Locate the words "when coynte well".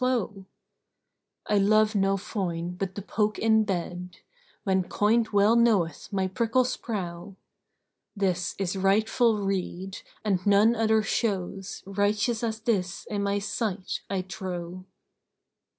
4.63-5.55